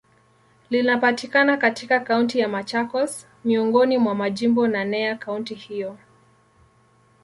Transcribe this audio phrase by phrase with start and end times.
[0.69, 5.97] Linapatikana katika Kaunti ya Machakos, miongoni mwa majimbo naneya kaunti hiyo.